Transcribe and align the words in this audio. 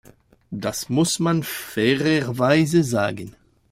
Das 0.49 0.89
muss 0.89 1.19
man 1.19 1.43
fairerweise 1.43 2.83
sagen. 2.83 3.35